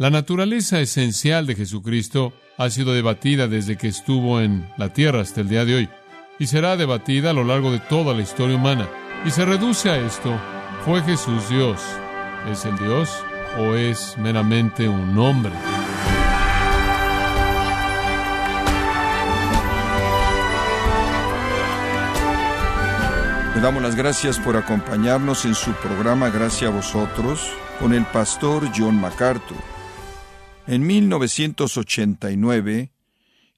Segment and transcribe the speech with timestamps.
[0.00, 5.40] La naturaleza esencial de Jesucristo ha sido debatida desde que estuvo en la tierra hasta
[5.40, 5.88] el día de hoy
[6.38, 8.88] y será debatida a lo largo de toda la historia humana.
[9.26, 10.40] Y se reduce a esto,
[10.84, 11.80] ¿fue Jesús Dios?
[12.48, 13.10] ¿Es el Dios
[13.58, 15.50] o es meramente un hombre?
[23.52, 28.70] Le damos las gracias por acompañarnos en su programa Gracias a vosotros con el pastor
[28.72, 29.77] John MacArthur.
[30.68, 32.92] En 1989,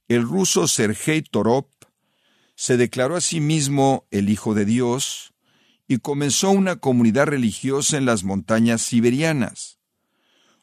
[0.06, 1.66] el ruso Sergei Torop
[2.54, 5.34] se declaró a sí mismo el Hijo de Dios
[5.88, 9.80] y comenzó una comunidad religiosa en las montañas siberianas.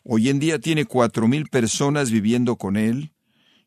[0.03, 3.11] Hoy en día tiene cuatro mil personas viviendo con él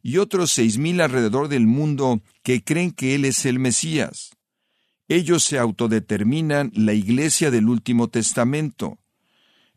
[0.02, 4.30] y otros seis mil alrededor del mundo que creen que él es el Mesías.
[5.06, 8.99] Ellos se autodeterminan la Iglesia del Último Testamento.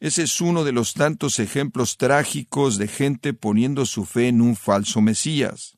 [0.04, 4.58] Ese es uno de los tantos ejemplos trágicos de gente poniendo su fe en un
[4.58, 5.78] falso Mesías.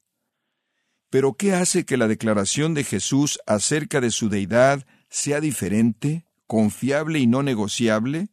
[1.11, 7.19] Pero ¿qué hace que la declaración de Jesús acerca de su deidad sea diferente, confiable
[7.19, 8.29] y no negociable?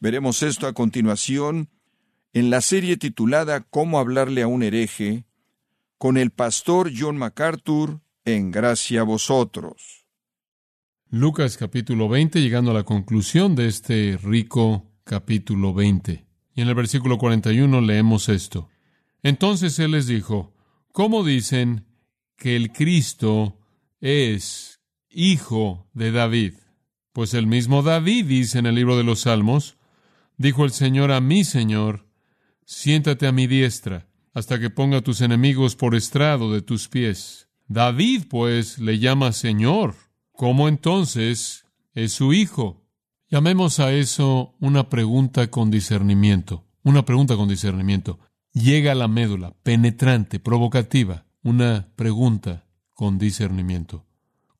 [0.00, 1.70] Veremos esto a continuación
[2.32, 5.24] en la serie titulada Cómo hablarle a un hereje,
[5.98, 9.99] con el pastor John MacArthur en Gracia a vosotros.
[11.12, 16.24] Lucas capítulo 20, llegando a la conclusión de este rico capítulo 20.
[16.54, 18.68] Y en el versículo 41 leemos esto.
[19.24, 20.54] Entonces Él les dijo,
[20.92, 21.84] ¿cómo dicen
[22.36, 23.58] que el Cristo
[24.00, 26.54] es hijo de David?
[27.12, 29.78] Pues el mismo David dice en el libro de los Salmos,
[30.36, 32.06] dijo el Señor a mi Señor,
[32.64, 37.48] siéntate a mi diestra, hasta que ponga tus enemigos por estrado de tus pies.
[37.66, 40.09] David, pues, le llama Señor
[40.40, 42.88] ¿Cómo entonces es su hijo?
[43.28, 46.64] Llamemos a eso una pregunta con discernimiento.
[46.82, 48.18] Una pregunta con discernimiento.
[48.54, 51.26] Llega a la médula, penetrante, provocativa.
[51.42, 54.06] Una pregunta con discernimiento.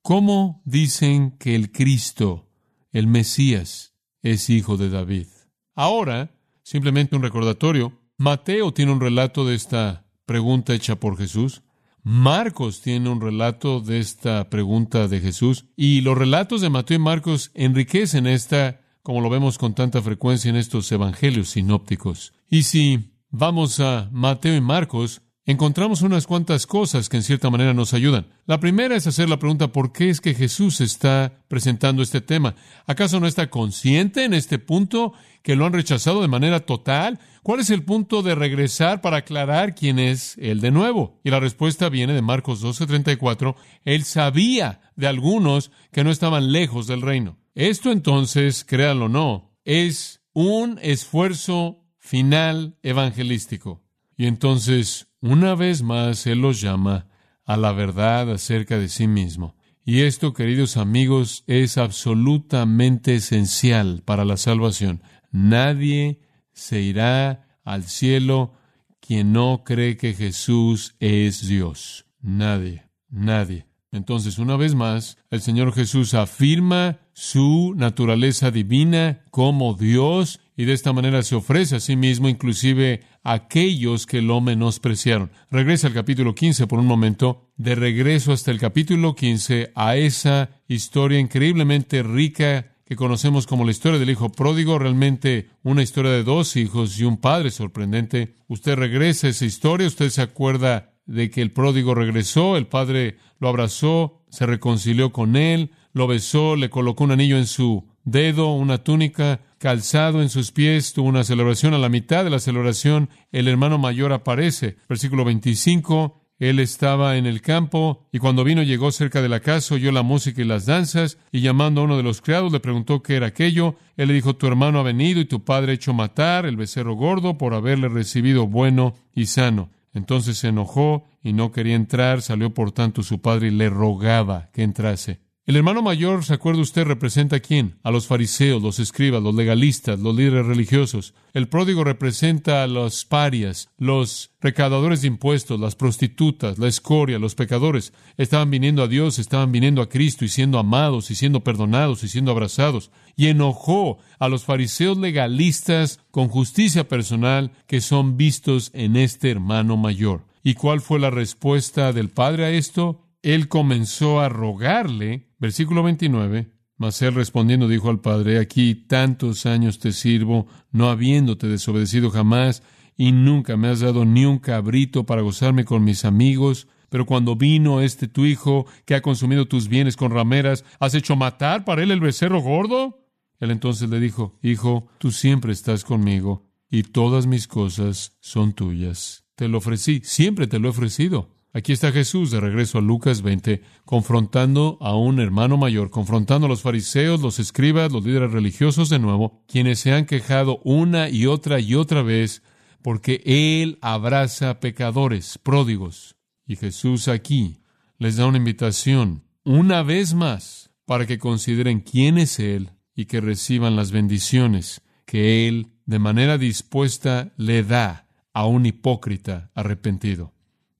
[0.03, 2.51] ¿Cómo dicen que el Cristo,
[2.93, 5.29] el Mesías, es hijo de David?
[5.75, 6.31] Ahora,
[6.63, 11.63] simplemente un recordatorio, Mateo tiene un relato de esta pregunta hecha por Jesús.
[12.03, 17.01] Marcos tiene un relato de esta pregunta de Jesús y los relatos de Mateo y
[17.01, 22.33] Marcos enriquecen esta, como lo vemos con tanta frecuencia en estos evangelios sinópticos.
[22.49, 27.75] Y si vamos a Mateo y Marcos, encontramos unas cuantas cosas que en cierta manera
[27.75, 28.29] nos ayudan.
[28.47, 32.55] La primera es hacer la pregunta ¿por qué es que Jesús está presentando este tema?
[32.87, 35.13] ¿Acaso no está consciente en este punto
[35.43, 37.19] que lo han rechazado de manera total?
[37.43, 41.21] ¿Cuál es el punto de regresar para aclarar quién es Él de nuevo?
[41.25, 43.57] Y la respuesta viene de Marcos 12:34.
[43.85, 47.39] Él sabía de algunos que no estaban lejos del reino.
[47.55, 53.83] Esto entonces, créanlo o no, es un esfuerzo final evangelístico.
[54.17, 57.07] Y entonces, una vez más, Él los llama
[57.45, 59.57] a la verdad acerca de sí mismo.
[59.85, 65.03] Y esto, queridos amigos, es absolutamente esencial para la salvación.
[65.33, 66.21] Nadie
[66.53, 68.53] se irá al cielo
[69.01, 72.07] quien no cree que Jesús es Dios.
[72.21, 73.67] Nadie, nadie.
[73.93, 80.75] Entonces, una vez más, el Señor Jesús afirma su naturaleza divina como Dios y de
[80.75, 85.31] esta manera se ofrece a sí mismo inclusive aquellos que lo menospreciaron.
[85.51, 90.51] Regresa al capítulo 15 por un momento, de regreso hasta el capítulo 15 a esa
[90.69, 96.25] historia increíblemente rica que conocemos como la historia del hijo pródigo, realmente una historia de
[96.25, 98.35] dos hijos y un padre sorprendente.
[98.49, 103.17] Usted regresa a esa historia, usted se acuerda de que el pródigo regresó, el padre
[103.39, 108.55] lo abrazó, se reconcilió con él, lo besó, le colocó un anillo en su dedo,
[108.55, 111.75] una túnica, calzado en sus pies, tuvo una celebración.
[111.75, 114.79] A la mitad de la celebración, el hermano mayor aparece.
[114.89, 119.75] Versículo 25, él estaba en el campo y cuando vino llegó cerca de la casa,
[119.75, 123.03] oyó la música y las danzas y llamando a uno de los criados le preguntó
[123.03, 123.77] qué era aquello.
[123.99, 126.95] Él le dijo, tu hermano ha venido y tu padre ha hecho matar el becerro
[126.95, 129.69] gordo por haberle recibido bueno y sano.
[129.93, 134.49] Entonces se enojó y no quería entrar, salió por tanto su padre y le rogaba
[134.55, 135.21] que entrase.
[135.51, 136.85] El hermano mayor, ¿se acuerda usted?
[136.85, 137.75] representa a quién?
[137.83, 141.13] A los fariseos, los escribas, los legalistas, los líderes religiosos.
[141.33, 147.35] El pródigo representa a los parias, los recaudadores de impuestos, las prostitutas, la escoria, los
[147.35, 147.93] pecadores.
[148.17, 152.09] Estaban viniendo a Dios, estaban viniendo a Cristo y siendo amados y siendo perdonados y
[152.09, 152.93] siendo abrazados.
[153.17, 159.77] Y enojó a los fariseos legalistas con justicia personal que son vistos en este hermano
[159.77, 160.27] mayor.
[160.45, 163.10] ¿Y cuál fue la respuesta del Padre a esto?
[163.23, 169.79] Él comenzó a rogarle, versículo 29, Mas él respondiendo dijo al padre, aquí tantos años
[169.79, 172.63] te sirvo, no habiéndote desobedecido jamás,
[172.97, 176.69] y nunca me has dado ni un cabrito para gozarme con mis amigos.
[176.89, 181.17] Pero cuando vino este tu hijo, que ha consumido tus bienes con rameras, ¿has hecho
[181.17, 183.07] matar para él el becerro gordo?
[183.39, 189.25] Él entonces le dijo, Hijo, tú siempre estás conmigo, y todas mis cosas son tuyas.
[189.35, 191.40] Te lo ofrecí, siempre te lo he ofrecido.
[191.53, 196.49] Aquí está Jesús de regreso a Lucas 20, confrontando a un hermano mayor, confrontando a
[196.49, 201.27] los fariseos, los escribas, los líderes religiosos de nuevo, quienes se han quejado una y
[201.27, 202.43] otra y otra vez
[202.83, 206.17] porque Él abraza pecadores, pródigos.
[206.47, 207.63] Y Jesús aquí
[207.99, 213.21] les da una invitación, una vez más, para que consideren quién es Él y que
[213.21, 220.33] reciban las bendiciones que Él de manera dispuesta le da a un hipócrita arrepentido.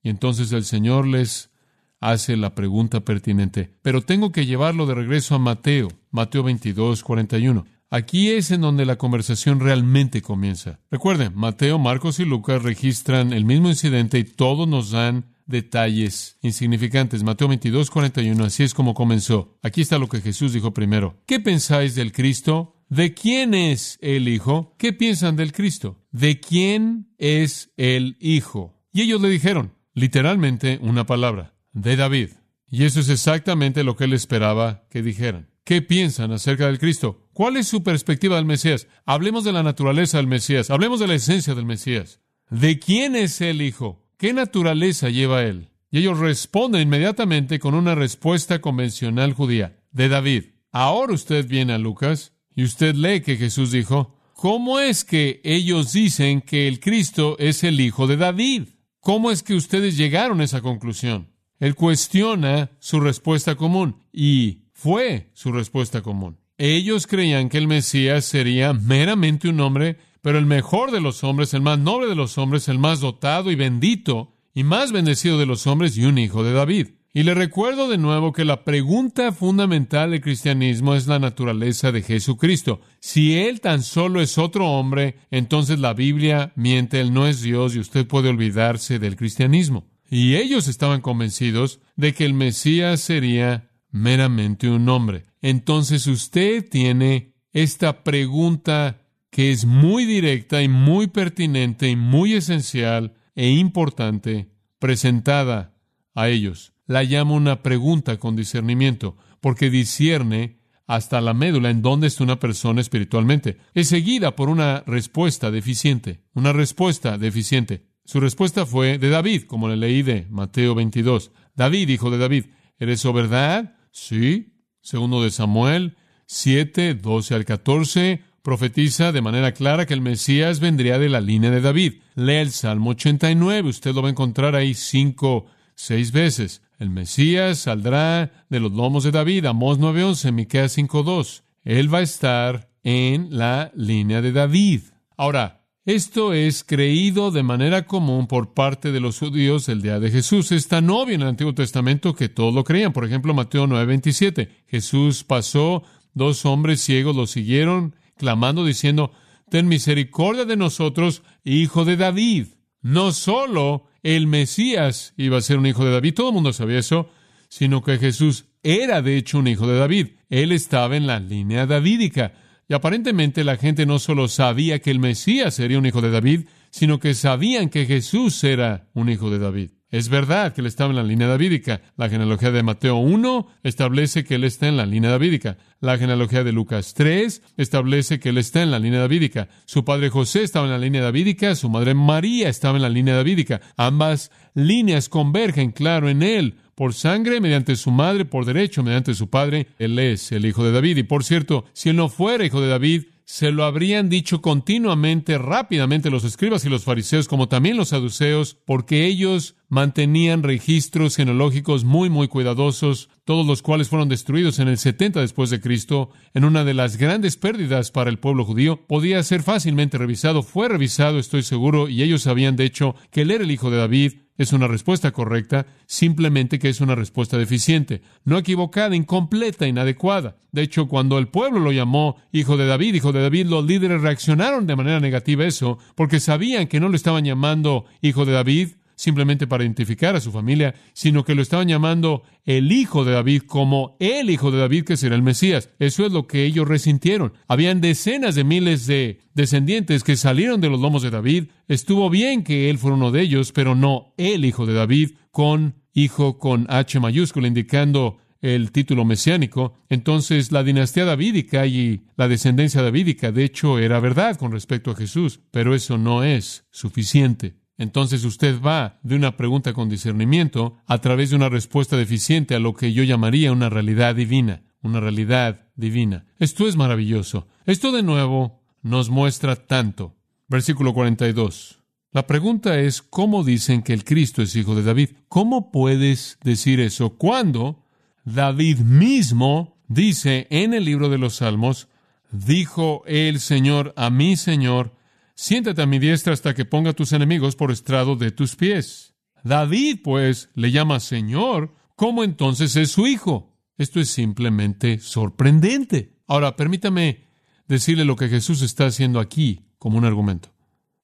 [0.03, 1.51] Y entonces el Señor les
[1.99, 3.77] hace la pregunta pertinente.
[3.81, 7.65] Pero tengo que llevarlo de regreso a Mateo, Mateo 22, 41.
[7.89, 10.79] Aquí es en donde la conversación realmente comienza.
[10.89, 17.21] Recuerden, Mateo, Marcos y Lucas registran el mismo incidente y todos nos dan detalles insignificantes.
[17.23, 19.57] Mateo 22, 41, así es como comenzó.
[19.61, 21.21] Aquí está lo que Jesús dijo primero.
[21.27, 22.77] ¿Qué pensáis del Cristo?
[22.87, 24.73] ¿De quién es el Hijo?
[24.77, 25.99] ¿Qué piensan del Cristo?
[26.11, 28.81] ¿De quién es el Hijo?
[28.93, 32.29] Y ellos le dijeron, literalmente una palabra, de David.
[32.69, 35.49] Y eso es exactamente lo que él esperaba que dijeran.
[35.63, 37.27] ¿Qué piensan acerca del Cristo?
[37.33, 38.87] ¿Cuál es su perspectiva del Mesías?
[39.05, 42.21] Hablemos de la naturaleza del Mesías, hablemos de la esencia del Mesías.
[42.49, 44.07] ¿De quién es el Hijo?
[44.17, 45.69] ¿Qué naturaleza lleva él?
[45.91, 50.43] Y ellos responden inmediatamente con una respuesta convencional judía, de David.
[50.71, 55.93] Ahora usted viene a Lucas y usted lee que Jesús dijo, ¿cómo es que ellos
[55.93, 58.63] dicen que el Cristo es el Hijo de David?
[59.01, 61.27] ¿Cómo es que ustedes llegaron a esa conclusión?
[61.59, 66.37] Él cuestiona su respuesta común y fue su respuesta común.
[66.59, 71.55] Ellos creían que el Mesías sería meramente un hombre, pero el mejor de los hombres,
[71.55, 75.47] el más noble de los hombres, el más dotado y bendito y más bendecido de
[75.47, 76.89] los hombres y un hijo de David.
[77.13, 82.03] Y le recuerdo de nuevo que la pregunta fundamental del cristianismo es la naturaleza de
[82.03, 82.79] Jesucristo.
[83.01, 87.75] Si Él tan solo es otro hombre, entonces la Biblia miente, Él no es Dios
[87.75, 89.89] y usted puede olvidarse del cristianismo.
[90.09, 95.25] Y ellos estaban convencidos de que el Mesías sería meramente un hombre.
[95.41, 103.15] Entonces usted tiene esta pregunta que es muy directa y muy pertinente y muy esencial
[103.35, 104.49] e importante
[104.79, 105.75] presentada
[106.13, 112.07] a ellos la llama una pregunta con discernimiento, porque discierne hasta la médula en dónde
[112.07, 113.57] está una persona espiritualmente.
[113.73, 117.87] Es seguida por una respuesta deficiente, una respuesta deficiente.
[118.03, 121.31] Su respuesta fue de David, como le leí de Mateo 22.
[121.55, 122.45] David, hijo de David,
[122.77, 123.77] ¿eres o verdad?
[123.91, 124.57] Sí.
[124.81, 125.95] Segundo de Samuel
[126.25, 131.51] 7, 12 al 14, profetiza de manera clara que el Mesías vendría de la línea
[131.51, 132.01] de David.
[132.15, 136.61] Lea el Salmo 89, usted lo va a encontrar ahí cinco, seis veces.
[136.77, 141.43] El Mesías saldrá de los lomos de David, Amós 9:11, Miqueas 5:2.
[141.63, 144.81] Él va a estar en la línea de David.
[145.15, 150.11] Ahora, esto es creído de manera común por parte de los judíos el día de
[150.11, 150.51] Jesús.
[150.51, 152.93] Es tan obvio en el Antiguo Testamento que todos lo creían.
[152.93, 154.49] Por ejemplo, Mateo 9:27.
[154.67, 155.83] Jesús pasó,
[156.13, 159.11] dos hombres ciegos lo siguieron, clamando, diciendo,
[159.49, 162.47] Ten misericordia de nosotros, hijo de David.
[162.81, 166.79] No solo el Mesías iba a ser un hijo de David, todo el mundo sabía
[166.79, 167.09] eso,
[167.47, 170.07] sino que Jesús era de hecho un hijo de David.
[170.29, 172.33] Él estaba en la línea davídica.
[172.67, 176.45] Y aparentemente la gente no solo sabía que el Mesías sería un hijo de David,
[176.69, 179.71] sino que sabían que Jesús era un hijo de David.
[179.89, 181.81] Es verdad que él estaba en la línea davídica.
[181.97, 185.57] La genealogía de Mateo 1 establece que él está en la línea davídica.
[185.81, 189.49] La genealogía de Lucas 3 establece que él está en la línea davídica.
[189.65, 193.15] Su padre José estaba en la línea davídica, su madre María estaba en la línea
[193.15, 193.61] davídica.
[193.77, 196.57] Ambas líneas convergen, claro, en él.
[196.75, 200.71] Por sangre, mediante su madre, por derecho, mediante su padre, él es el hijo de
[200.71, 200.97] David.
[200.97, 205.37] Y por cierto, si él no fuera hijo de David, se lo habrían dicho continuamente,
[205.37, 211.85] rápidamente los escribas y los fariseos, como también los saduceos, porque ellos mantenían registros genealógicos
[211.85, 216.43] muy, muy cuidadosos, todos los cuales fueron destruidos en el 70 después de Cristo, en
[216.43, 218.85] una de las grandes pérdidas para el pueblo judío.
[218.85, 223.31] Podía ser fácilmente revisado, fue revisado, estoy seguro, y ellos sabían, de hecho, que él
[223.31, 224.11] era el hijo de David,
[224.41, 230.37] es una respuesta correcta, simplemente que es una respuesta deficiente, no equivocada, incompleta, inadecuada.
[230.51, 234.01] De hecho, cuando el pueblo lo llamó hijo de David, hijo de David, los líderes
[234.01, 238.33] reaccionaron de manera negativa a eso, porque sabían que no lo estaban llamando hijo de
[238.33, 243.13] David, simplemente para identificar a su familia, sino que lo estaban llamando el hijo de
[243.13, 245.69] David como el hijo de David que será el Mesías.
[245.79, 247.33] Eso es lo que ellos resintieron.
[247.47, 251.45] Habían decenas de miles de descendientes que salieron de los lomos de David.
[251.67, 255.75] Estuvo bien que él fuera uno de ellos, pero no el hijo de David con
[255.93, 262.81] hijo con H mayúscula, indicando el título mesiánico, entonces la dinastía davídica y la descendencia
[262.81, 267.60] davídica, de hecho, era verdad con respecto a Jesús, pero eso no es suficiente.
[267.81, 272.59] Entonces usted va de una pregunta con discernimiento a través de una respuesta deficiente a
[272.59, 276.27] lo que yo llamaría una realidad divina, una realidad divina.
[276.37, 277.47] Esto es maravilloso.
[277.65, 280.15] Esto de nuevo nos muestra tanto.
[280.47, 281.79] Versículo 42.
[282.11, 285.09] La pregunta es, ¿cómo dicen que el Cristo es hijo de David?
[285.27, 287.83] ¿Cómo puedes decir eso cuando
[288.25, 291.87] David mismo dice en el libro de los Salmos,
[292.31, 294.93] dijo el Señor a mi Señor,
[295.41, 299.15] siéntate a mi diestra hasta que ponga tus enemigos por estrado de tus pies.
[299.43, 303.57] David, pues, le llama Señor, ¿cómo entonces es su hijo?
[303.75, 306.19] Esto es simplemente sorprendente.
[306.27, 307.25] Ahora, permítame
[307.67, 310.53] decirle lo que Jesús está haciendo aquí como un argumento.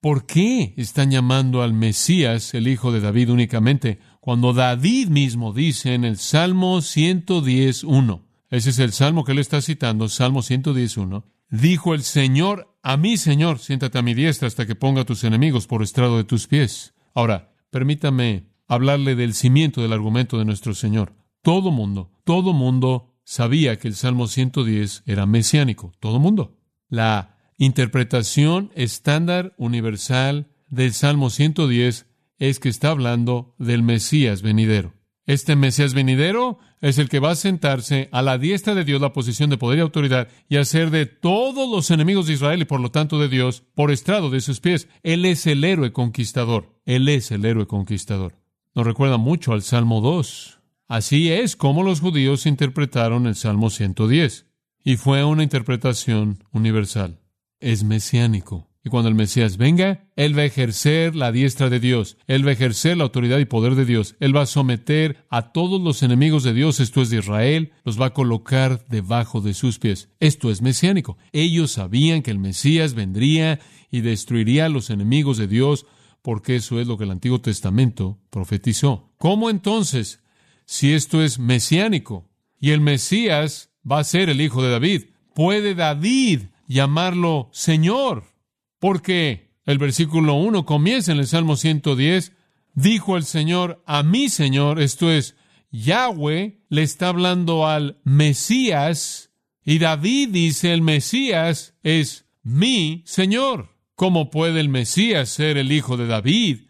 [0.02, 5.96] ¿Por qué están llamando al Mesías el hijo de David únicamente cuando David mismo dice
[5.96, 11.94] en el Salmo 110.1, ese es el salmo que él está citando, Salmo 110.1, dijo
[11.94, 15.68] el Señor a mi Señor, siéntate a mi diestra hasta que ponga a tus enemigos
[15.68, 16.94] por estrado de tus pies.
[17.14, 21.14] Ahora, permítame hablarle del cimiento del argumento de nuestro Señor.
[21.42, 26.58] Todo mundo, todo mundo sabía que el Salmo 110 era mesiánico, todo mundo.
[26.90, 32.06] La interpretación estándar universal del Salmo 110
[32.40, 34.94] es que está hablando del Mesías venidero.
[35.28, 39.12] Este Mesías venidero es el que va a sentarse a la diestra de Dios la
[39.12, 42.80] posición de poder y autoridad y hacer de todos los enemigos de Israel y por
[42.80, 44.88] lo tanto de Dios por estrado de sus pies.
[45.04, 46.80] Él es el héroe conquistador.
[46.86, 48.40] Él es el héroe conquistador.
[48.74, 50.60] Nos recuerda mucho al Salmo 2.
[50.88, 54.46] Así es como los judíos interpretaron el Salmo 110.
[54.86, 57.20] Y fue una interpretación universal.
[57.60, 58.70] Es mesiánico.
[58.88, 62.52] Y cuando el Mesías venga, Él va a ejercer la diestra de Dios, Él va
[62.52, 66.04] a ejercer la autoridad y poder de Dios, Él va a someter a todos los
[66.04, 70.08] enemigos de Dios, esto es de Israel, los va a colocar debajo de sus pies.
[70.22, 71.18] Esto es mesiánico.
[71.34, 73.60] Ellos sabían que el Mesías vendría
[73.92, 75.86] y destruiría a los enemigos de Dios,
[76.22, 79.12] porque eso es lo que el Antiguo Testamento profetizó.
[79.18, 80.24] ¿Cómo entonces,
[80.64, 85.04] si esto es mesiánico y el Mesías va a ser el hijo de David,
[85.36, 88.37] puede David llamarlo Señor?
[88.80, 92.34] Porque el versículo 1 comienza en el Salmo 110,
[92.74, 95.36] dijo el Señor a mi Señor, esto es,
[95.72, 99.32] Yahweh le está hablando al Mesías,
[99.66, 103.76] y David dice, el Mesías es mi Señor.
[103.96, 106.68] ¿Cómo puede el Mesías ser el hijo de David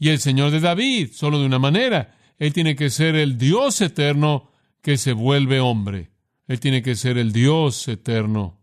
[0.00, 1.10] y el Señor de David?
[1.12, 2.16] Solo de una manera.
[2.38, 4.50] Él tiene que ser el Dios eterno
[4.82, 6.10] que se vuelve hombre.
[6.48, 8.60] Él tiene que ser el Dios eterno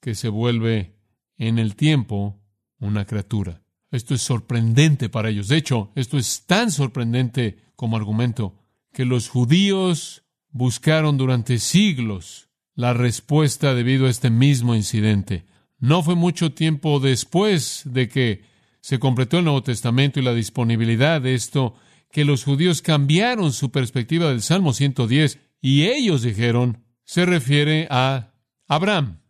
[0.00, 0.95] que se vuelve
[1.38, 2.40] en el tiempo
[2.78, 3.62] una criatura.
[3.90, 5.48] Esto es sorprendente para ellos.
[5.48, 8.54] De hecho, esto es tan sorprendente como argumento
[8.92, 15.44] que los judíos buscaron durante siglos la respuesta debido a este mismo incidente.
[15.78, 18.44] No fue mucho tiempo después de que
[18.80, 21.74] se completó el Nuevo Testamento y la disponibilidad de esto
[22.10, 28.32] que los judíos cambiaron su perspectiva del Salmo 110 y ellos dijeron, se refiere a
[28.68, 29.20] Abraham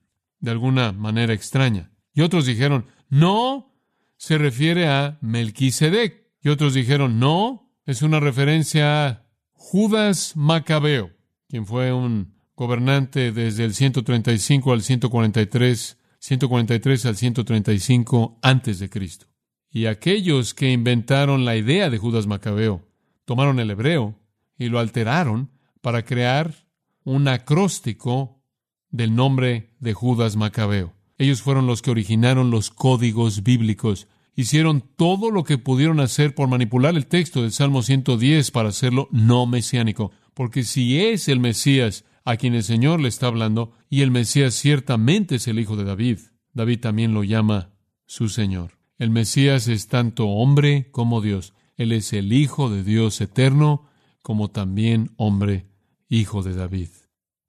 [0.41, 1.91] de alguna manera extraña.
[2.17, 3.79] Y otros dijeron, no,
[4.17, 6.25] se refiere a Melquisedec.
[6.41, 11.11] Y otros dijeron, no, es una referencia a Judas Macabeo,
[11.47, 19.27] quien fue un gobernante desde el 135 al 143, 143 al 135 antes de Cristo.
[19.71, 22.89] Y aquellos que inventaron la idea de Judas Macabeo
[23.27, 24.19] tomaron el hebreo
[24.57, 25.51] y lo alteraron
[25.83, 26.67] para crear
[27.05, 28.43] un acróstico
[28.89, 30.97] del nombre de Judas Macabeo.
[31.19, 34.07] Ellos fueron los que originaron los códigos bíblicos.
[34.35, 39.09] Hicieron todo lo que pudieron hacer por manipular el texto del Salmo 110 para hacerlo
[39.11, 40.13] no mesiánico.
[40.35, 44.55] Porque si es el Mesías a quien el Señor le está hablando, y el Mesías
[44.55, 46.19] ciertamente es el hijo de David,
[46.53, 47.71] David también lo llama
[48.05, 48.79] su Señor.
[48.99, 51.55] El Mesías es tanto hombre como Dios.
[51.77, 53.89] Él es el Hijo de Dios eterno,
[54.23, 55.67] como también hombre,
[56.09, 56.89] hijo de David.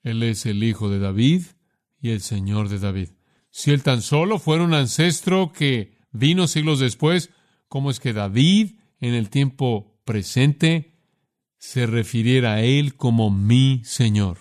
[0.03, 1.43] Él es el Hijo de David
[2.01, 3.09] y el Señor de David.
[3.57, 7.31] Si él tan solo fuera un ancestro que vino siglos después,
[7.67, 10.93] ¿cómo es que David en el tiempo presente
[11.57, 14.37] se refiriera a él como mi Señor?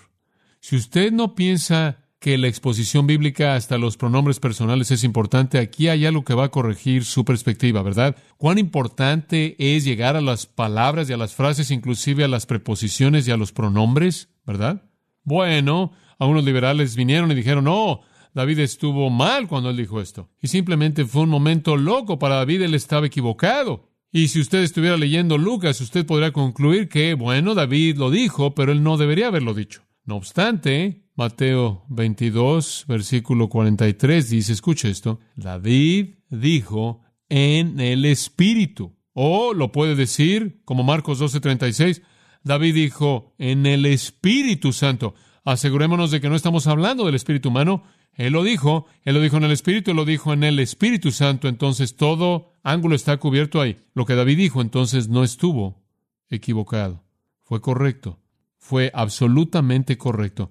[0.61, 5.89] Si usted no piensa que la exposición bíblica hasta los pronombres personales es importante, aquí
[5.89, 8.17] hay algo que va a corregir su perspectiva, ¿verdad?
[8.37, 13.27] Cuán importante es llegar a las palabras y a las frases, inclusive a las preposiciones
[13.27, 14.83] y a los pronombres, ¿verdad?
[15.23, 18.03] Bueno, algunos liberales vinieron y dijeron, no,
[18.37, 20.29] David estuvo mal cuando él dijo esto.
[20.43, 23.89] Y simplemente fue un momento loco para David, él estaba equivocado.
[24.13, 28.73] Y si usted estuviera leyendo Lucas, usted podría concluir que, bueno, David lo dijo, pero
[28.73, 29.85] él no debería haberlo dicho.
[30.05, 37.01] No obstante, Mateo 22, versículo 43 dice, escuche esto, David dijo
[37.31, 38.99] en el Espíritu.
[39.15, 42.03] O lo puede decir, como Marcos 12:36,
[42.45, 45.15] David dijo en el Espíritu Santo.
[45.43, 47.85] Asegurémonos de que no estamos hablando del Espíritu humano.
[48.17, 51.13] Él lo dijo, él lo dijo en el Espíritu, él lo dijo en el Espíritu
[51.13, 51.49] Santo.
[51.49, 53.79] Entonces todo ángulo está cubierto ahí.
[53.95, 55.85] Lo que David dijo entonces no estuvo
[56.29, 57.05] equivocado.
[57.43, 58.19] Fue correcto.
[58.59, 60.51] Fue absolutamente correcto.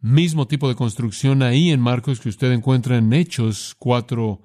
[0.00, 4.42] Mismo tipo de construcción ahí en Marcos que usted encuentra en Hechos 4,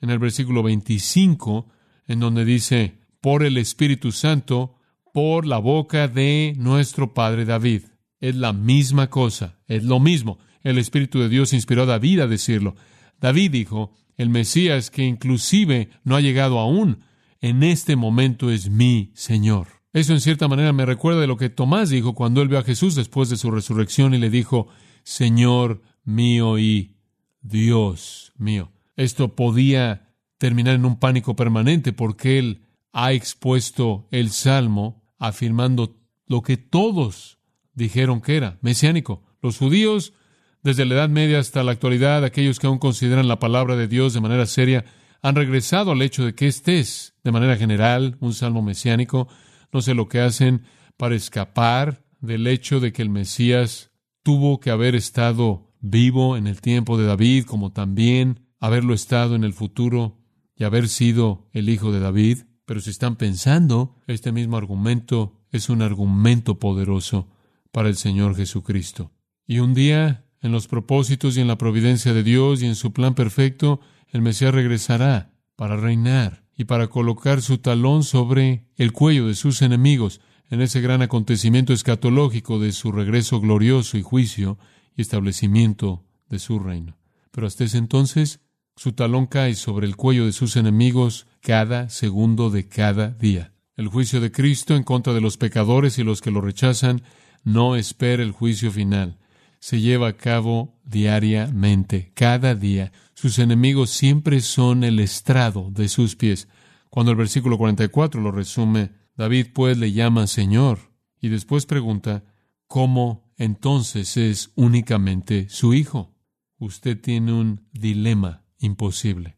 [0.00, 1.68] en el versículo 25,
[2.06, 4.76] en donde dice, por el Espíritu Santo,
[5.12, 7.82] por la boca de nuestro Padre David.
[8.20, 10.38] Es la misma cosa, es lo mismo.
[10.68, 12.76] El Espíritu de Dios inspiró a David a decirlo.
[13.20, 17.04] David dijo, el Mesías que inclusive no ha llegado aún,
[17.40, 19.68] en este momento es mi Señor.
[19.94, 22.64] Eso en cierta manera me recuerda de lo que Tomás dijo cuando él vio a
[22.64, 24.68] Jesús después de su resurrección y le dijo,
[25.04, 26.96] Señor mío y
[27.40, 28.70] Dios mío.
[28.94, 35.96] Esto podía terminar en un pánico permanente porque él ha expuesto el Salmo afirmando
[36.26, 37.38] lo que todos
[37.72, 39.22] dijeron que era, mesiánico.
[39.40, 40.12] Los judíos,
[40.62, 44.14] desde la Edad Media hasta la actualidad, aquellos que aún consideran la palabra de Dios
[44.14, 44.84] de manera seria,
[45.22, 49.28] han regresado al hecho de que este es, de manera general, un salmo mesiánico.
[49.72, 50.62] No sé lo que hacen
[50.96, 53.90] para escapar del hecho de que el Mesías
[54.22, 59.44] tuvo que haber estado vivo en el tiempo de David, como también haberlo estado en
[59.44, 60.18] el futuro
[60.56, 62.44] y haber sido el hijo de David.
[62.64, 67.28] Pero si están pensando, este mismo argumento es un argumento poderoso
[67.72, 69.12] para el Señor Jesucristo.
[69.46, 72.92] Y un día, en los propósitos y en la providencia de Dios y en su
[72.92, 79.26] plan perfecto, el Mesías regresará para reinar y para colocar su talón sobre el cuello
[79.26, 84.58] de sus enemigos en ese gran acontecimiento escatológico de su regreso glorioso y juicio
[84.96, 86.96] y establecimiento de su reino.
[87.30, 88.40] Pero hasta ese entonces,
[88.76, 93.52] su talón cae sobre el cuello de sus enemigos cada segundo de cada día.
[93.76, 97.02] El juicio de Cristo en contra de los pecadores y los que lo rechazan
[97.44, 99.18] no espera el juicio final.
[99.60, 102.92] Se lleva a cabo diariamente, cada día.
[103.14, 106.48] Sus enemigos siempre son el estrado de sus pies.
[106.90, 112.24] Cuando el versículo 44 lo resume, David pues le llama Señor y después pregunta,
[112.66, 116.14] ¿cómo entonces es únicamente su hijo?
[116.58, 119.36] Usted tiene un dilema imposible.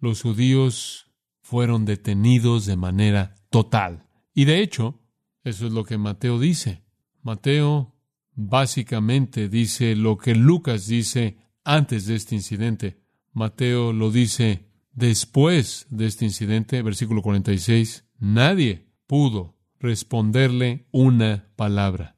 [0.00, 4.06] Los judíos fueron detenidos de manera total.
[4.34, 5.00] Y de hecho,
[5.44, 6.82] eso es lo que Mateo dice.
[7.22, 7.91] Mateo
[8.34, 13.00] básicamente dice lo que Lucas dice antes de este incidente.
[13.32, 18.04] Mateo lo dice después de este incidente, versículo 46.
[18.18, 22.16] Nadie pudo responderle una palabra.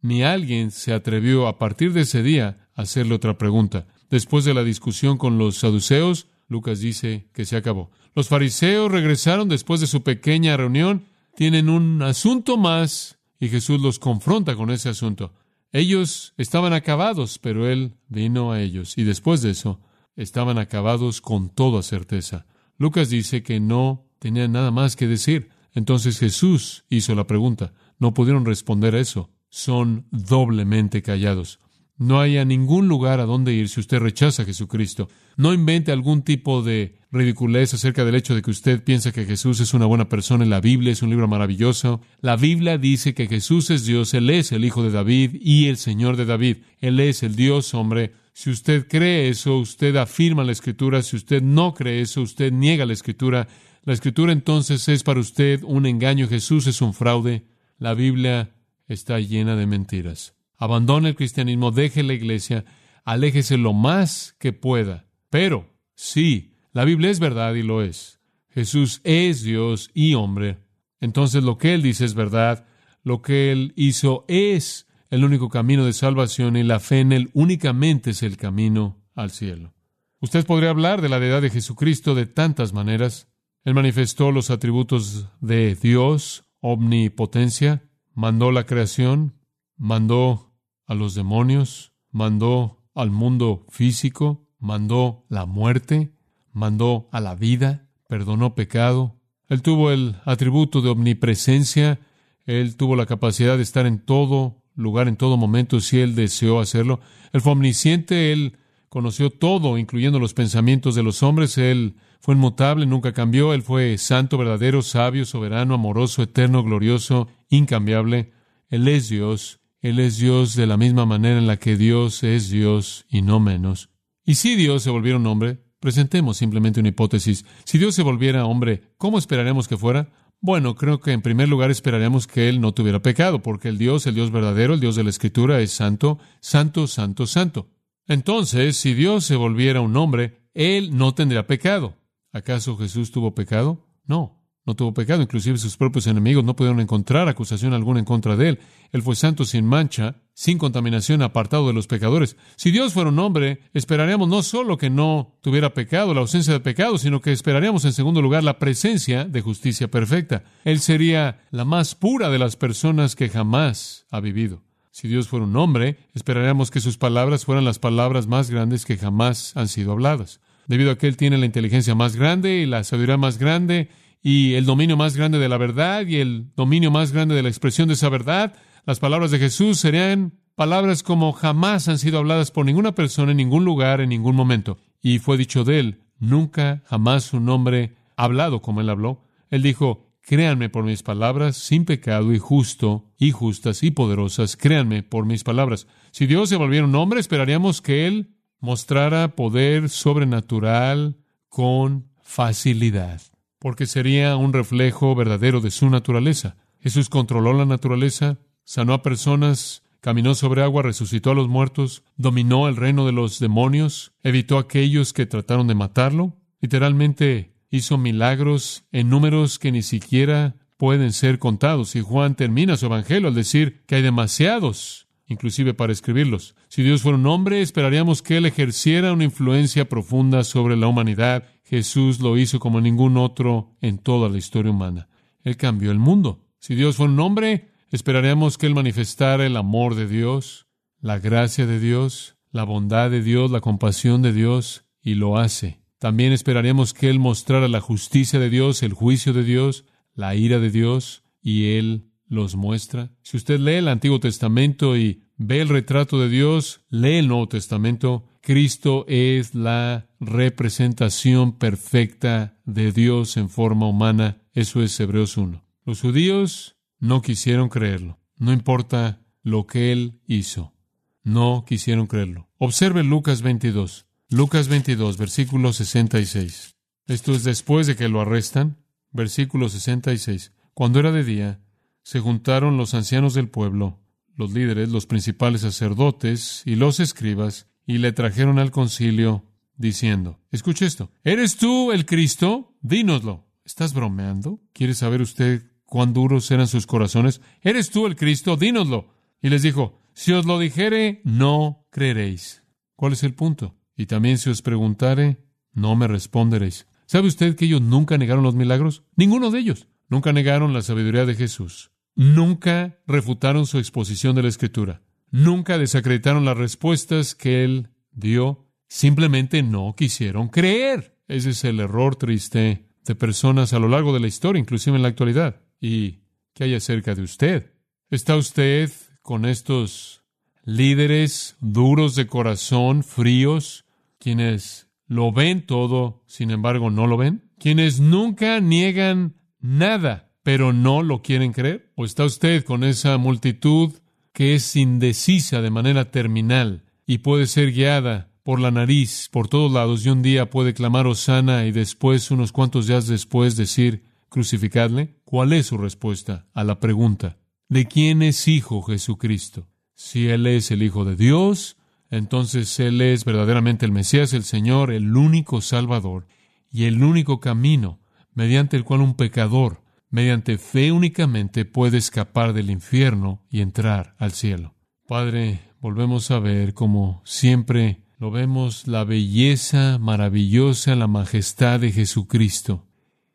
[0.00, 3.86] Ni alguien se atrevió a partir de ese día a hacerle otra pregunta.
[4.10, 7.90] Después de la discusión con los saduceos, Lucas dice que se acabó.
[8.14, 13.98] Los fariseos regresaron después de su pequeña reunión, tienen un asunto más y Jesús los
[13.98, 15.32] confronta con ese asunto.
[15.74, 19.80] Ellos estaban acabados, pero Él vino a ellos y después de eso
[20.14, 22.46] estaban acabados con toda certeza.
[22.78, 25.48] Lucas dice que no tenían nada más que decir.
[25.72, 27.72] Entonces Jesús hizo la pregunta.
[27.98, 29.30] No pudieron responder a eso.
[29.48, 31.58] Son doblemente callados.
[31.96, 35.08] No hay a ningún lugar a donde ir si usted rechaza a Jesucristo.
[35.36, 39.60] No invente algún tipo de ridiculez acerca del hecho de que usted piensa que Jesús
[39.60, 42.00] es una buena persona en la Biblia, es un libro maravilloso.
[42.20, 45.76] La Biblia dice que Jesús es Dios, Él es el Hijo de David y el
[45.76, 46.58] Señor de David.
[46.80, 48.12] Él es el Dios hombre.
[48.32, 51.02] Si usted cree eso, usted afirma la Escritura.
[51.02, 53.48] Si usted no cree eso, usted niega la Escritura.
[53.82, 56.28] La Escritura entonces es para usted un engaño.
[56.28, 57.46] Jesús es un fraude.
[57.78, 58.54] La Biblia
[58.88, 60.34] está llena de mentiras.
[60.56, 62.64] Abandone el cristianismo, deje la iglesia,
[63.04, 65.06] aléjese lo más que pueda.
[65.30, 68.20] Pero, sí, la Biblia es verdad y lo es.
[68.50, 70.58] Jesús es Dios y hombre.
[71.00, 72.66] Entonces lo que Él dice es verdad.
[73.04, 77.30] Lo que Él hizo es el único camino de salvación y la fe en Él
[77.32, 79.72] únicamente es el camino al cielo.
[80.20, 83.28] Usted podría hablar de la deidad de Jesucristo de tantas maneras.
[83.62, 89.38] Él manifestó los atributos de Dios, omnipotencia, mandó la creación,
[89.76, 90.56] mandó
[90.86, 96.13] a los demonios, mandó al mundo físico, mandó la muerte,
[96.54, 99.20] mandó a la vida, perdonó pecado.
[99.48, 102.00] Él tuvo el atributo de omnipresencia,
[102.46, 106.60] él tuvo la capacidad de estar en todo lugar, en todo momento, si él deseó
[106.60, 107.00] hacerlo.
[107.32, 108.56] Él fue omnisciente, él
[108.88, 113.98] conoció todo, incluyendo los pensamientos de los hombres, él fue inmutable, nunca cambió, él fue
[113.98, 118.32] santo, verdadero, sabio, soberano, amoroso, eterno, glorioso, incambiable.
[118.68, 122.48] Él es Dios, él es Dios de la misma manera en la que Dios es
[122.48, 123.90] Dios y no menos.
[124.24, 127.44] Y si Dios se volviera un hombre, presentemos simplemente una hipótesis.
[127.64, 130.08] Si Dios se volviera hombre, ¿cómo esperaremos que fuera?
[130.40, 134.06] Bueno, creo que en primer lugar esperaríamos que Él no tuviera pecado, porque el Dios,
[134.06, 137.68] el Dios verdadero, el Dios de la Escritura, es santo, santo, santo, santo.
[138.06, 141.98] Entonces, si Dios se volviera un hombre, Él no tendría pecado.
[142.32, 143.86] ¿Acaso Jesús tuvo pecado?
[144.06, 148.36] No no tuvo pecado, inclusive sus propios enemigos no pudieron encontrar acusación alguna en contra
[148.36, 148.58] de él.
[148.92, 152.36] Él fue santo sin mancha, sin contaminación, apartado de los pecadores.
[152.56, 156.60] Si Dios fuera un hombre, esperaríamos no solo que no tuviera pecado, la ausencia de
[156.60, 160.44] pecado, sino que esperaríamos en segundo lugar la presencia de justicia perfecta.
[160.64, 164.62] Él sería la más pura de las personas que jamás ha vivido.
[164.90, 168.96] Si Dios fuera un hombre, esperaríamos que sus palabras fueran las palabras más grandes que
[168.96, 170.40] jamás han sido habladas.
[170.68, 173.90] Debido a que Él tiene la inteligencia más grande y la sabiduría más grande,
[174.26, 177.50] y el dominio más grande de la verdad y el dominio más grande de la
[177.50, 178.54] expresión de esa verdad,
[178.86, 183.36] las palabras de Jesús serían palabras como jamás han sido habladas por ninguna persona en
[183.36, 184.78] ningún lugar, en ningún momento.
[185.02, 189.26] Y fue dicho de él, nunca, jamás un hombre hablado como él habló.
[189.50, 195.02] Él dijo, créanme por mis palabras, sin pecado y justo, y justas y poderosas, créanme
[195.02, 195.86] por mis palabras.
[196.12, 201.18] Si Dios se volviera un hombre, esperaríamos que él mostrara poder sobrenatural
[201.50, 203.20] con facilidad
[203.64, 206.58] porque sería un reflejo verdadero de su naturaleza.
[206.80, 212.68] Jesús controló la naturaleza, sanó a personas, caminó sobre agua, resucitó a los muertos, dominó
[212.68, 218.84] el reino de los demonios, evitó a aquellos que trataron de matarlo, literalmente hizo milagros
[218.92, 221.96] en números que ni siquiera pueden ser contados.
[221.96, 226.54] Y Juan termina su evangelio al decir que hay demasiados, inclusive para escribirlos.
[226.68, 231.44] Si Dios fuera un hombre, esperaríamos que Él ejerciera una influencia profunda sobre la humanidad
[231.64, 235.08] Jesús lo hizo como ningún otro en toda la historia humana.
[235.42, 236.46] Él cambió el mundo.
[236.58, 240.66] Si Dios fue un hombre, esperaríamos que Él manifestara el amor de Dios,
[241.00, 245.80] la gracia de Dios, la bondad de Dios, la compasión de Dios, y lo hace.
[245.98, 249.84] También esperaríamos que Él mostrara la justicia de Dios, el juicio de Dios,
[250.14, 253.10] la ira de Dios, y Él los muestra.
[253.22, 257.48] Si usted lee el Antiguo Testamento y ve el retrato de Dios, lee el Nuevo
[257.48, 264.42] Testamento, Cristo es la representación perfecta de Dios en forma humana.
[264.52, 265.64] Eso es Hebreos 1.
[265.86, 268.18] Los judíos no quisieron creerlo.
[268.36, 270.74] No importa lo que él hizo.
[271.22, 272.50] No quisieron creerlo.
[272.58, 274.06] Observe Lucas 22.
[274.28, 276.76] Lucas 22, versículo 66.
[277.06, 278.78] Esto es después de que lo arrestan.
[279.10, 280.52] Versículo 66.
[280.74, 281.63] Cuando era de día,
[282.04, 283.98] se juntaron los ancianos del pueblo,
[284.36, 289.44] los líderes, los principales sacerdotes y los escribas, y le trajeron al concilio
[289.76, 292.76] diciendo, escuche esto, ¿eres tú el Cristo?
[292.80, 293.46] Dínoslo.
[293.64, 294.60] ¿Estás bromeando?
[294.72, 297.40] ¿Quiere saber usted cuán duros eran sus corazones?
[297.62, 298.56] ¿Eres tú el Cristo?
[298.56, 299.08] Dínoslo.
[299.40, 302.62] Y les dijo, si os lo dijere, no creeréis.
[302.96, 303.74] ¿Cuál es el punto?
[303.96, 305.38] Y también si os preguntare,
[305.72, 306.86] no me responderéis.
[307.06, 309.04] ¿Sabe usted que ellos nunca negaron los milagros?
[309.16, 309.88] Ninguno de ellos.
[310.08, 311.90] Nunca negaron la sabiduría de Jesús.
[312.14, 315.02] Nunca refutaron su exposición de la Escritura
[315.34, 321.18] nunca desacreditaron las respuestas que él dio, simplemente no quisieron creer.
[321.26, 325.02] Ese es el error triste de personas a lo largo de la historia, inclusive en
[325.02, 325.60] la actualidad.
[325.80, 326.20] ¿Y
[326.52, 327.72] qué hay acerca de usted?
[328.10, 330.22] ¿Está usted con estos
[330.62, 333.86] líderes duros de corazón, fríos,
[334.20, 337.50] quienes lo ven todo, sin embargo no lo ven?
[337.58, 341.90] Quienes nunca niegan nada, pero no lo quieren creer?
[341.96, 343.92] ¿O está usted con esa multitud
[344.32, 349.72] que es indecisa de manera terminal y puede ser guiada por la nariz por todos
[349.72, 355.16] lados y un día puede clamar Osana y después, unos cuantos días después, decir crucificadle?
[355.24, 357.38] ¿Cuál es su respuesta a la pregunta
[357.70, 359.66] de quién es hijo Jesucristo?
[359.94, 361.78] Si Él es el Hijo de Dios,
[362.10, 366.26] entonces Él es verdaderamente el Mesías, el Señor, el único Salvador
[366.70, 368.00] y el único camino
[368.34, 369.83] mediante el cual un pecador
[370.14, 374.76] mediante fe únicamente puede escapar del infierno y entrar al cielo.
[375.08, 382.86] Padre, volvemos a ver como siempre lo vemos la belleza maravillosa, la majestad de Jesucristo.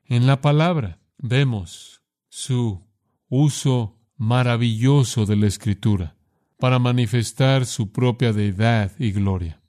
[0.05, 2.81] En la palabra vemos su
[3.27, 6.15] uso maravilloso de la escritura.
[6.57, 9.61] para manifestar su propia deidad y gloria.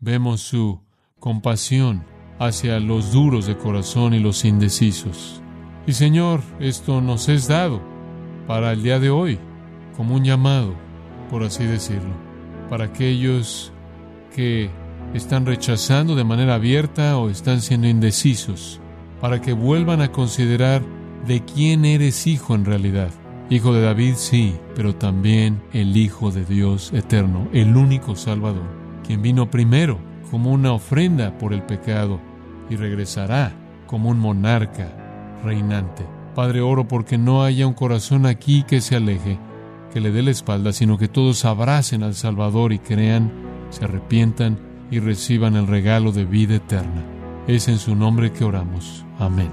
[0.00, 0.82] Vemos su
[1.18, 2.06] compasión
[2.38, 5.42] hacia los duros de corazón y los indecisos.
[5.88, 7.80] Y Señor, esto nos es dado
[8.46, 9.38] para el día de hoy,
[9.96, 10.74] como un llamado,
[11.30, 12.12] por así decirlo,
[12.68, 13.72] para aquellos
[14.36, 14.68] que
[15.14, 18.82] están rechazando de manera abierta o están siendo indecisos,
[19.18, 20.82] para que vuelvan a considerar
[21.26, 23.08] de quién eres hijo en realidad.
[23.48, 28.68] Hijo de David, sí, pero también el Hijo de Dios eterno, el único Salvador,
[29.06, 29.98] quien vino primero
[30.30, 32.20] como una ofrenda por el pecado
[32.68, 33.54] y regresará
[33.86, 35.07] como un monarca
[35.42, 36.06] reinante.
[36.34, 39.38] Padre, oro porque no haya un corazón aquí que se aleje,
[39.92, 43.32] que le dé la espalda, sino que todos abracen al Salvador y crean,
[43.70, 44.58] se arrepientan
[44.90, 47.04] y reciban el regalo de vida eterna.
[47.46, 49.04] Es en su nombre que oramos.
[49.18, 49.50] Amén.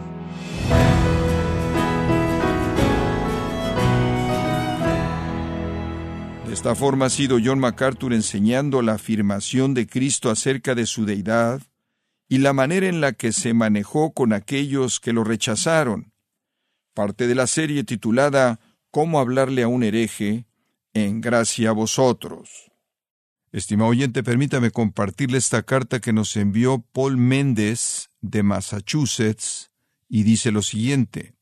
[6.45, 11.06] De esta forma ha sido John MacArthur enseñando la afirmación de Cristo acerca de su
[11.06, 11.62] deidad
[12.28, 16.14] y la manera en la que se manejó con aquellos que lo rechazaron.
[16.94, 18.60] Parte de la serie titulada
[18.92, 20.46] Cómo hablarle a un hereje,
[20.94, 22.72] en gracia a vosotros.
[23.52, 29.72] Estimado oyente, permítame compartirle esta carta que nos envió Paul Méndez de Massachusetts
[30.10, 31.36] y dice lo siguiente.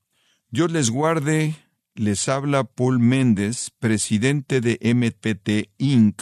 [0.49, 1.55] Dios les guarde,
[1.95, 6.21] les habla Paul Méndez, presidente de MPT Inc.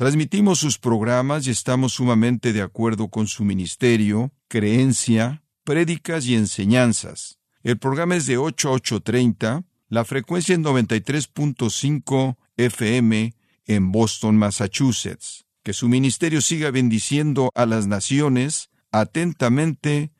[0.00, 7.38] Transmitimos sus programas y estamos sumamente de acuerdo con su ministerio, creencia, prédicas y enseñanzas.
[7.62, 13.34] El programa es de 8 a 8.30, la frecuencia es 93.5 FM
[13.66, 15.44] en Boston, Massachusetts.
[15.62, 18.70] Que su ministerio siga bendiciendo a las naciones.
[18.92, 20.12] Atentamente,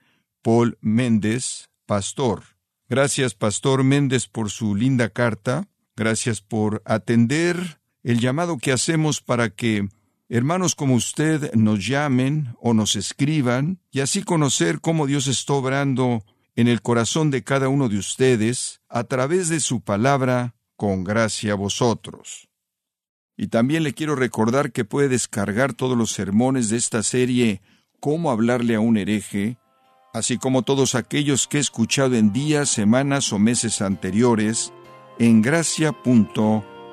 [0.43, 2.43] Paul Méndez, pastor.
[2.87, 5.69] Gracias, Pastor Méndez, por su linda carta.
[5.97, 9.89] Gracias por atender el llamado que hacemos para que
[10.29, 16.25] hermanos como usted nos llamen o nos escriban y así conocer cómo Dios está obrando
[16.57, 21.53] en el corazón de cada uno de ustedes a través de su palabra con gracia
[21.53, 22.49] a vosotros.
[23.37, 27.63] Y también le quiero recordar que puede descargar todos los sermones de esta serie
[27.99, 29.59] Cómo hablarle a un hereje,
[30.15, 34.73] así como todos aquellos que he escuchado en días, semanas o meses anteriores
[35.19, 36.70] en gracia.org.